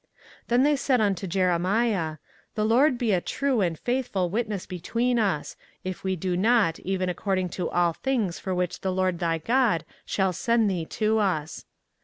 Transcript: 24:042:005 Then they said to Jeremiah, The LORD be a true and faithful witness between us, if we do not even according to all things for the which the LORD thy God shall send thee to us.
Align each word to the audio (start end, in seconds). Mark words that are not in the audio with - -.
24:042:005 0.01 0.09
Then 0.47 0.63
they 0.63 0.75
said 0.75 1.17
to 1.17 1.27
Jeremiah, 1.27 2.17
The 2.55 2.65
LORD 2.65 2.97
be 2.97 3.11
a 3.11 3.21
true 3.21 3.61
and 3.61 3.77
faithful 3.77 4.31
witness 4.31 4.65
between 4.65 5.19
us, 5.19 5.55
if 5.83 6.03
we 6.03 6.15
do 6.15 6.35
not 6.35 6.79
even 6.79 7.07
according 7.07 7.49
to 7.49 7.69
all 7.69 7.93
things 7.93 8.39
for 8.39 8.49
the 8.49 8.55
which 8.55 8.81
the 8.81 8.91
LORD 8.91 9.19
thy 9.19 9.37
God 9.37 9.85
shall 10.03 10.33
send 10.33 10.71
thee 10.71 10.85
to 10.85 11.19
us. 11.19 11.65